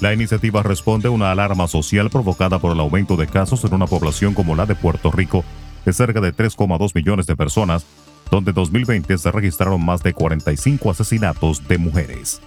[0.00, 3.86] La iniciativa responde a una alarma social provocada por el aumento de casos en una
[3.86, 5.44] población como la de Puerto Rico,
[5.88, 7.86] de cerca de 3,2 millones de personas,
[8.30, 12.42] donde en 2020 se registraron más de 45 asesinatos de mujeres.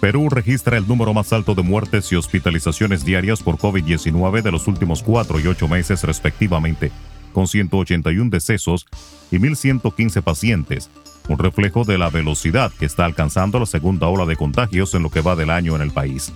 [0.00, 4.68] Perú registra el número más alto de muertes y hospitalizaciones diarias por COVID-19 de los
[4.68, 6.92] últimos cuatro y ocho meses respectivamente,
[7.32, 8.86] con 181 decesos
[9.32, 10.88] y 1.115 pacientes,
[11.28, 15.10] un reflejo de la velocidad que está alcanzando la segunda ola de contagios en lo
[15.10, 16.32] que va del año en el país.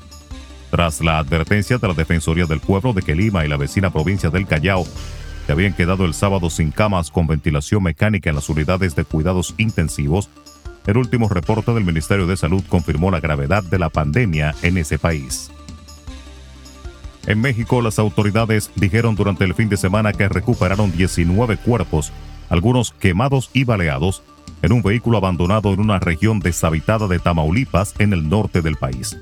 [0.71, 4.31] Tras la advertencia de la Defensoría del Pueblo de que Lima y la vecina provincia
[4.31, 4.87] del Callao
[5.47, 9.55] se habían quedado el sábado sin camas con ventilación mecánica en las unidades de cuidados
[9.57, 10.29] intensivos,
[10.87, 14.99] el último reporte del Ministerio de Salud confirmó la gravedad de la pandemia en ese
[14.99, 15.51] país.
[17.27, 22.11] En México, las autoridades dijeron durante el fin de semana que recuperaron 19 cuerpos,
[22.49, 24.23] algunos quemados y baleados,
[24.63, 29.19] en un vehículo abandonado en una región deshabitada de Tamaulipas, en el norte del país.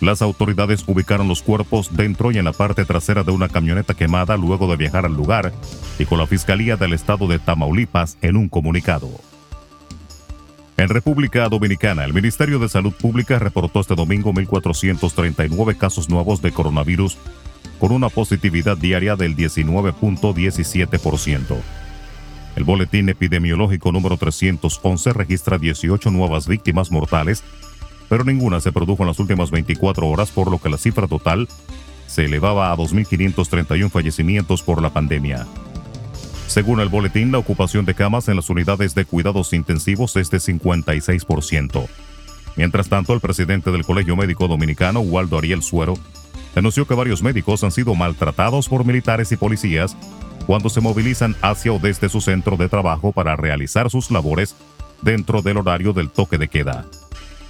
[0.00, 4.38] Las autoridades ubicaron los cuerpos dentro y en la parte trasera de una camioneta quemada
[4.38, 5.52] luego de viajar al lugar,
[5.98, 9.10] dijo la Fiscalía del Estado de Tamaulipas en un comunicado.
[10.78, 16.52] En República Dominicana, el Ministerio de Salud Pública reportó este domingo 1.439 casos nuevos de
[16.52, 17.18] coronavirus,
[17.78, 21.56] con una positividad diaria del 19.17%.
[22.56, 27.44] El boletín epidemiológico número 311 registra 18 nuevas víctimas mortales,
[28.10, 31.48] pero ninguna se produjo en las últimas 24 horas, por lo que la cifra total
[32.08, 35.46] se elevaba a 2.531 fallecimientos por la pandemia.
[36.48, 40.38] Según el boletín, la ocupación de camas en las unidades de cuidados intensivos es de
[40.38, 41.86] 56%.
[42.56, 45.94] Mientras tanto, el presidente del Colegio Médico Dominicano, Waldo Ariel Suero,
[46.52, 49.96] denunció que varios médicos han sido maltratados por militares y policías
[50.46, 54.56] cuando se movilizan hacia o desde su centro de trabajo para realizar sus labores
[55.00, 56.86] dentro del horario del toque de queda.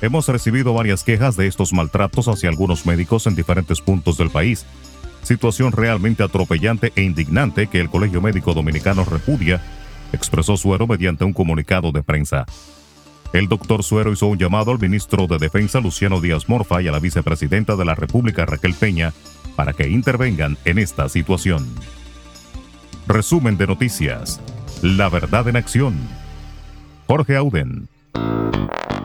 [0.02, 4.64] Hemos recibido varias quejas de estos maltratos hacia algunos médicos en diferentes puntos del país,
[5.22, 9.60] situación realmente atropellante e indignante que el Colegio Médico Dominicano repudia,
[10.12, 12.46] expresó Suero mediante un comunicado de prensa.
[13.32, 16.92] El doctor Suero hizo un llamado al ministro de Defensa Luciano Díaz Morfa y a
[16.92, 19.12] la vicepresidenta de la República Raquel Peña
[19.54, 21.68] para que intervengan en esta situación.
[23.06, 24.40] Resumen de noticias.
[24.82, 25.96] La verdad en acción.
[27.06, 27.88] Jorge Auden.